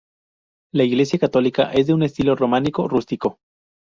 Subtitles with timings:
[0.73, 3.37] La iglesia católica es de un estilo románico rústico.